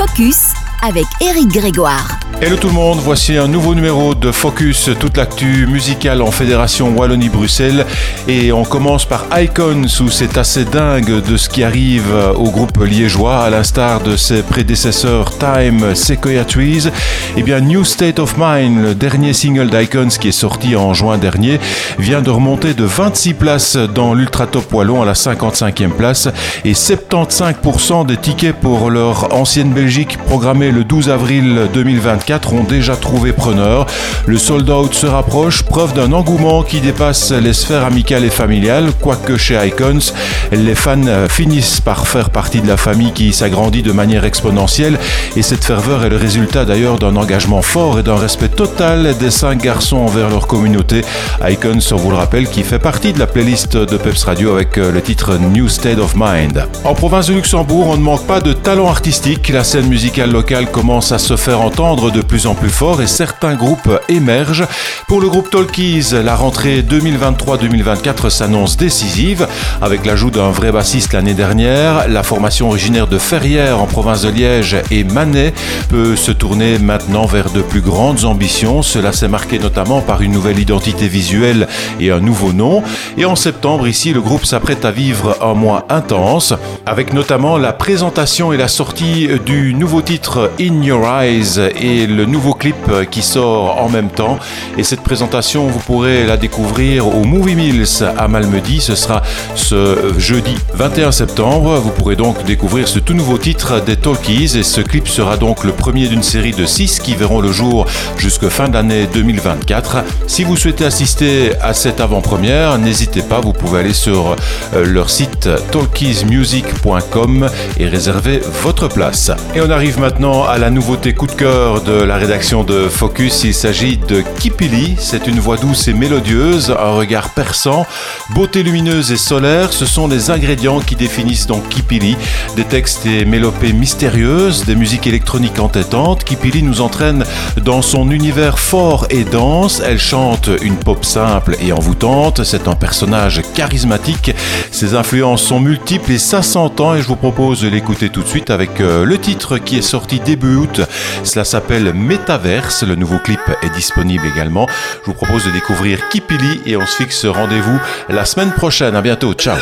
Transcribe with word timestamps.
Focus 0.00 0.54
avec 0.82 1.04
Eric 1.20 1.48
Grégoire. 1.48 2.18
Hello 2.42 2.56
tout 2.56 2.68
le 2.68 2.74
monde, 2.74 3.00
voici 3.02 3.36
un 3.36 3.48
nouveau 3.48 3.74
numéro 3.74 4.14
de 4.14 4.32
Focus, 4.32 4.88
toute 4.98 5.18
l'actu 5.18 5.66
musicale 5.66 6.22
en 6.22 6.30
Fédération 6.30 6.88
Wallonie-Bruxelles. 6.96 7.84
Et 8.28 8.50
on 8.50 8.64
commence 8.64 9.04
par 9.04 9.26
Icons, 9.38 9.84
où 10.00 10.08
c'est 10.08 10.38
assez 10.38 10.64
dingue 10.64 11.22
de 11.22 11.36
ce 11.36 11.50
qui 11.50 11.62
arrive 11.62 12.06
au 12.34 12.50
groupe 12.50 12.82
liégeois, 12.82 13.42
à 13.42 13.50
l'instar 13.50 14.00
de 14.00 14.16
ses 14.16 14.42
prédécesseurs 14.42 15.36
Time, 15.36 15.94
Sequoia 15.94 16.46
Trees. 16.46 16.88
Eh 17.36 17.42
bien, 17.42 17.60
New 17.60 17.84
State 17.84 18.18
of 18.18 18.36
Mind, 18.38 18.82
le 18.82 18.94
dernier 18.94 19.34
single 19.34 19.68
d'Icons 19.68 20.08
qui 20.18 20.28
est 20.28 20.32
sorti 20.32 20.76
en 20.76 20.94
juin 20.94 21.18
dernier, 21.18 21.60
vient 21.98 22.22
de 22.22 22.30
remonter 22.30 22.72
de 22.72 22.84
26 22.84 23.34
places 23.34 23.76
dans 23.76 24.14
l'Ultra 24.14 24.46
Top 24.46 24.72
Wallon 24.72 25.02
à 25.02 25.04
la 25.04 25.12
55e 25.12 25.90
place 25.90 26.28
et 26.64 26.72
75% 26.72 28.06
des 28.06 28.16
tickets 28.16 28.56
pour 28.56 28.88
leur 28.88 29.34
ancienne 29.34 29.72
Belgique 29.72 30.16
programmée 30.24 30.69
le 30.70 30.84
12 30.84 31.08
avril 31.10 31.68
2024 31.72 32.52
ont 32.52 32.64
déjà 32.64 32.96
trouvé 32.96 33.32
preneur. 33.32 33.86
Le 34.26 34.38
sold 34.38 34.68
out 34.70 34.94
se 34.94 35.06
rapproche, 35.06 35.62
preuve 35.62 35.94
d'un 35.94 36.12
engouement 36.12 36.62
qui 36.62 36.80
dépasse 36.80 37.32
les 37.32 37.52
sphères 37.52 37.84
amicales 37.84 38.24
et 38.24 38.30
familiales, 38.30 38.90
quoique 39.00 39.36
chez 39.36 39.58
Icons, 39.66 40.12
les 40.52 40.74
fans 40.74 41.28
finissent 41.28 41.80
par 41.80 42.06
faire 42.06 42.30
partie 42.30 42.60
de 42.60 42.68
la 42.68 42.76
famille 42.76 43.12
qui 43.12 43.32
s'agrandit 43.32 43.82
de 43.82 43.92
manière 43.92 44.24
exponentielle 44.24 44.98
et 45.36 45.42
cette 45.42 45.64
ferveur 45.64 46.04
est 46.04 46.08
le 46.08 46.16
résultat 46.16 46.64
d'ailleurs 46.64 46.98
d'un 46.98 47.16
engagement 47.16 47.62
fort 47.62 47.98
et 47.98 48.02
d'un 48.02 48.16
respect 48.16 48.48
total 48.48 49.16
des 49.18 49.30
cinq 49.30 49.62
garçons 49.62 49.98
envers 49.98 50.28
leur 50.28 50.46
communauté. 50.46 51.02
Icons, 51.46 51.78
on 51.92 51.96
vous 51.96 52.10
le 52.10 52.16
rappelle, 52.16 52.48
qui 52.48 52.62
fait 52.62 52.78
partie 52.78 53.12
de 53.12 53.18
la 53.18 53.26
playlist 53.26 53.76
de 53.76 53.96
Peps 53.96 54.24
Radio 54.24 54.52
avec 54.52 54.78
euh, 54.78 54.92
le 54.92 55.00
titre 55.00 55.36
New 55.38 55.68
State 55.68 55.98
of 55.98 56.14
Mind. 56.16 56.64
En 56.84 56.94
province 56.94 57.28
de 57.28 57.34
Luxembourg, 57.34 57.88
on 57.88 57.96
ne 57.96 58.02
manque 58.02 58.26
pas 58.26 58.40
de 58.40 58.52
talent 58.52 58.88
artistique. 58.88 59.48
La 59.48 59.64
scène 59.64 59.86
musicale 59.86 60.30
locale 60.30 60.59
commence 60.66 61.12
à 61.12 61.18
se 61.18 61.36
faire 61.36 61.60
entendre 61.60 62.10
de 62.10 62.20
plus 62.20 62.46
en 62.46 62.54
plus 62.54 62.70
fort 62.70 63.00
et 63.02 63.06
certains 63.06 63.54
groupes 63.54 63.90
émergent. 64.08 64.66
Pour 65.06 65.20
le 65.20 65.28
groupe 65.28 65.50
Tolkies, 65.50 66.12
la 66.24 66.34
rentrée 66.34 66.82
2023-2024 66.82 68.30
s'annonce 68.30 68.76
décisive 68.76 69.46
avec 69.80 70.04
l'ajout 70.04 70.30
d'un 70.30 70.50
vrai 70.50 70.72
bassiste 70.72 71.12
l'année 71.12 71.34
dernière. 71.34 72.08
La 72.08 72.22
formation 72.22 72.68
originaire 72.68 73.06
de 73.06 73.18
Ferrières 73.18 73.80
en 73.80 73.86
province 73.86 74.22
de 74.22 74.28
Liège 74.28 74.76
et 74.90 75.04
Manet 75.04 75.54
peut 75.88 76.16
se 76.16 76.32
tourner 76.32 76.78
maintenant 76.78 77.26
vers 77.26 77.50
de 77.50 77.62
plus 77.62 77.80
grandes 77.80 78.24
ambitions. 78.24 78.82
Cela 78.82 79.12
s'est 79.12 79.28
marqué 79.28 79.58
notamment 79.58 80.00
par 80.00 80.22
une 80.22 80.32
nouvelle 80.32 80.58
identité 80.58 81.08
visuelle 81.08 81.68
et 82.00 82.10
un 82.10 82.20
nouveau 82.20 82.52
nom. 82.52 82.82
Et 83.16 83.24
en 83.24 83.36
septembre, 83.36 83.88
ici, 83.88 84.12
le 84.12 84.20
groupe 84.20 84.44
s'apprête 84.44 84.84
à 84.84 84.90
vivre 84.90 85.36
un 85.42 85.54
mois 85.54 85.86
intense 85.88 86.54
avec 86.86 87.12
notamment 87.12 87.56
la 87.56 87.72
présentation 87.72 88.52
et 88.52 88.56
la 88.56 88.68
sortie 88.68 89.28
du 89.46 89.74
nouveau 89.74 90.02
titre 90.02 90.49
In 90.58 90.82
Your 90.82 91.06
Eyes 91.06 91.58
et 91.80 92.06
le 92.06 92.24
nouveau 92.24 92.54
clip 92.54 92.76
qui 93.10 93.22
sort 93.22 93.80
en 93.80 93.88
même 93.88 94.08
temps. 94.08 94.38
Et 94.76 94.82
cette 94.82 95.02
présentation, 95.02 95.66
vous 95.66 95.78
pourrez 95.80 96.26
la 96.26 96.36
découvrir 96.36 97.06
au 97.06 97.24
Movie 97.24 97.54
Mills 97.54 98.04
à 98.16 98.28
Malmedy. 98.28 98.80
Ce 98.80 98.94
sera 98.94 99.22
ce 99.54 100.14
jeudi 100.18 100.56
21 100.74 101.12
septembre. 101.12 101.76
Vous 101.76 101.90
pourrez 101.90 102.16
donc 102.16 102.44
découvrir 102.44 102.88
ce 102.88 102.98
tout 102.98 103.14
nouveau 103.14 103.38
titre 103.38 103.80
des 103.84 103.96
Talkies. 103.96 104.56
Et 104.56 104.62
ce 104.62 104.80
clip 104.80 105.08
sera 105.08 105.36
donc 105.36 105.64
le 105.64 105.72
premier 105.72 106.08
d'une 106.08 106.22
série 106.22 106.52
de 106.52 106.64
six 106.64 106.98
qui 106.98 107.14
verront 107.14 107.40
le 107.40 107.52
jour 107.52 107.86
jusqu'à 108.16 108.50
fin 108.50 108.68
d'année 108.68 109.06
2024. 109.12 110.04
Si 110.26 110.44
vous 110.44 110.56
souhaitez 110.56 110.84
assister 110.84 111.52
à 111.60 111.74
cette 111.74 112.00
avant-première, 112.00 112.78
n'hésitez 112.78 113.22
pas, 113.22 113.40
vous 113.40 113.52
pouvez 113.52 113.80
aller 113.80 113.92
sur 113.92 114.36
euh, 114.74 114.84
leur 114.84 115.10
site 115.10 115.48
talkiesmusic.com 115.70 117.48
et 117.78 117.86
réserver 117.86 118.40
votre 118.62 118.88
place. 118.88 119.30
Et 119.54 119.60
on 119.60 119.70
arrive 119.70 119.98
maintenant 119.98 120.39
à 120.48 120.58
la 120.58 120.70
nouveauté 120.70 121.12
coup 121.12 121.26
de 121.26 121.32
cœur 121.32 121.82
de 121.82 121.92
la 121.92 122.16
rédaction 122.16 122.64
de 122.64 122.88
Focus. 122.88 123.44
Il 123.44 123.54
s'agit 123.54 123.96
de 123.96 124.22
Kipili. 124.38 124.96
C'est 124.98 125.26
une 125.26 125.40
voix 125.40 125.56
douce 125.56 125.88
et 125.88 125.92
mélodieuse, 125.92 126.70
un 126.70 126.92
regard 126.92 127.30
perçant, 127.30 127.86
beauté 128.34 128.62
lumineuse 128.62 129.12
et 129.12 129.16
solaire. 129.16 129.72
Ce 129.72 129.86
sont 129.86 130.08
les 130.08 130.30
ingrédients 130.30 130.80
qui 130.80 130.96
définissent 130.96 131.46
donc 131.46 131.68
Kipili. 131.68 132.16
Des 132.56 132.64
textes 132.64 133.06
et 133.06 133.24
mélopées 133.24 133.72
mystérieuses, 133.72 134.64
des 134.64 134.74
musiques 134.74 135.06
électroniques 135.06 135.58
entêtantes. 135.58 136.24
Kipili 136.24 136.62
nous 136.62 136.80
entraîne 136.80 137.24
dans 137.62 137.82
son 137.82 138.10
univers 138.10 138.58
fort 138.58 139.06
et 139.10 139.24
dense. 139.24 139.82
Elle 139.84 139.98
chante 139.98 140.50
une 140.62 140.76
pop 140.76 141.04
simple 141.04 141.56
et 141.60 141.72
envoûtante. 141.72 142.44
C'est 142.44 142.68
un 142.68 142.74
personnage 142.74 143.42
charismatique. 143.54 144.34
Ses 144.70 144.94
influences 144.94 145.42
sont 145.42 145.60
multiples 145.60 146.12
et 146.12 146.18
ça 146.18 146.42
s'entend 146.42 146.94
et 146.94 147.02
je 147.02 147.08
vous 147.08 147.16
propose 147.16 147.62
de 147.62 147.68
l'écouter 147.68 148.08
tout 148.08 148.22
de 148.22 148.28
suite 148.28 148.50
avec 148.50 148.80
euh, 148.80 149.04
le 149.04 149.18
titre 149.18 149.58
qui 149.58 149.76
est 149.76 149.82
sorti 149.82 150.20
début 150.30 150.54
août. 150.54 150.80
Cela 151.24 151.44
s'appelle 151.44 151.92
Metaverse. 151.92 152.84
Le 152.84 152.94
nouveau 152.94 153.18
clip 153.18 153.40
est 153.62 153.70
disponible 153.70 154.24
également. 154.32 154.68
Je 155.00 155.06
vous 155.06 155.14
propose 155.14 155.44
de 155.44 155.50
découvrir 155.50 156.08
Kipili 156.08 156.60
et 156.66 156.76
on 156.76 156.86
se 156.86 157.02
fixe 157.02 157.26
rendez-vous 157.26 157.80
la 158.08 158.24
semaine 158.24 158.52
prochaine. 158.52 158.94
À 158.94 159.02
bientôt. 159.02 159.34
Ciao. 159.34 159.56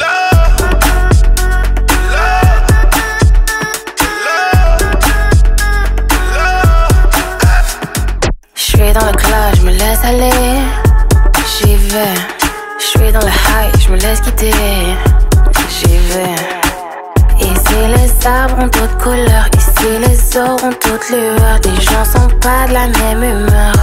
Ici 20.38 20.44
les 20.44 20.44
eaux 20.44 20.56
ont 20.64 20.72
toutes. 20.80 21.10
Les 21.10 21.80
gens 21.82 22.04
sont 22.04 22.28
pas 22.38 22.66
de 22.68 22.72
la 22.72 22.86
même 22.86 23.22
humeur. 23.22 23.74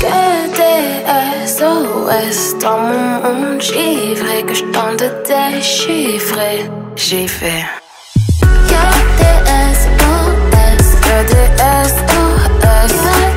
Que 0.00 0.48
des 0.56 1.46
SOS 1.46 2.58
dans 2.58 2.78
mon 2.78 3.34
monde 3.34 3.60
givré 3.60 4.42
que 4.46 4.54
je 4.54 4.64
tente 4.72 4.98
de 4.98 5.10
déchiffrer. 5.26 6.70
J'ai 6.96 7.26
fait. 7.26 7.64
Que 8.40 8.84
des 9.18 9.40
SOS, 9.80 10.88
que 11.04 11.18
des 11.32 11.50
SOS, 11.88 13.29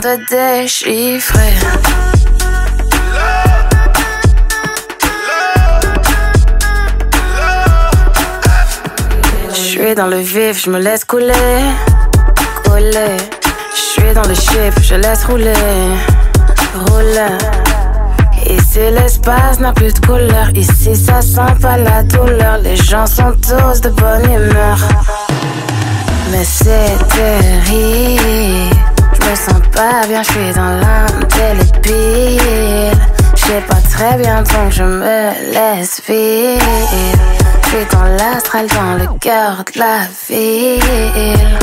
de 0.00 0.16
déchiffrer. 0.28 1.52
Je 9.50 9.54
suis 9.54 9.94
dans 9.94 10.06
le 10.06 10.18
vif, 10.18 10.64
je 10.64 10.70
me 10.70 10.78
laisse 10.78 11.04
couler, 11.04 11.32
couler. 12.64 13.16
Je 13.74 13.80
suis 13.80 14.14
dans 14.14 14.26
le 14.26 14.34
chip, 14.34 14.74
je 14.82 14.94
laisse 14.94 15.24
rouler, 15.24 15.52
rouler. 16.86 17.36
Ici 18.46 18.80
l'espace 18.92 19.58
n'a 19.60 19.72
plus 19.72 19.92
de 19.92 20.06
couleur, 20.06 20.50
ici 20.54 20.94
ça 20.94 21.20
sent 21.20 21.54
pas 21.60 21.76
la 21.76 22.02
douleur. 22.02 22.58
Les 22.58 22.76
gens 22.76 23.06
sont 23.06 23.32
tous 23.42 23.80
de 23.80 23.90
bonne 23.90 24.24
humeur. 24.24 24.78
Mais 26.30 26.44
c'est 26.44 26.96
terrible, 27.08 28.37
pas 29.78 30.04
bien, 30.08 30.22
je 30.24 30.30
suis 30.32 30.52
dans 30.54 30.74
l'indélébile. 30.82 32.40
Je 33.36 33.42
sais 33.46 33.62
pas 33.68 33.80
très 33.92 34.16
bien 34.16 34.42
donc 34.42 34.70
je 34.70 34.82
me 34.82 35.52
laisse 35.54 36.02
vivre. 36.08 36.64
Je 37.62 37.68
suis 37.68 37.86
dans 37.92 38.08
l'astral, 38.18 38.66
dans 38.66 38.94
le 39.02 39.18
cœur 39.20 39.62
de 39.72 39.78
la 39.78 39.98
ville. 40.28 41.58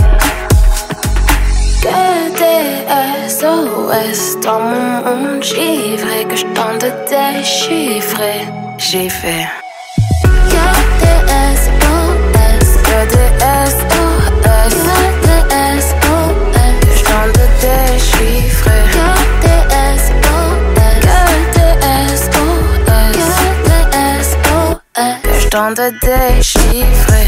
Que 1.83 1.99
des 2.39 3.29
SOS 3.29 4.39
dans 4.39 4.61
mon 4.61 5.15
monde 5.17 5.43
givré 5.43 6.25
que 6.29 6.37
je 6.37 6.45
tente 6.57 6.81
de 6.85 6.91
déchiffrer. 7.09 8.47
J'ai 8.77 9.09
fait. 9.09 9.47
Que 10.51 10.67
des 11.01 11.19
SOS, 11.63 12.69
que 12.87 12.99
des 13.13 13.31
SOS, 13.77 15.14
que 25.55 25.61
je 25.61 25.61
tente 25.61 25.77
de 25.77 25.89
déchiffrer. 26.01 27.27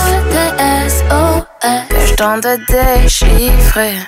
des 2.10 2.16
tant 2.16 2.38
de 2.38 2.56
déchiffrer. 2.68 4.08